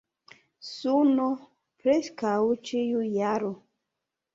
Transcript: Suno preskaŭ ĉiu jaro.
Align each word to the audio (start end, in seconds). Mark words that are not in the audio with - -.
Suno 0.69 1.27
preskaŭ 1.85 2.35
ĉiu 2.67 3.09
jaro. 3.23 3.59